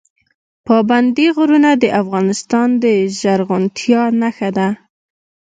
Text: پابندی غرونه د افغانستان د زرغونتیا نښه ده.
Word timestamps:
پابندی 0.67 1.27
غرونه 1.37 1.69
د 1.83 1.85
افغانستان 2.01 2.69
د 2.83 2.85
زرغونتیا 3.19 4.03
نښه 4.21 4.49
ده. 4.57 4.67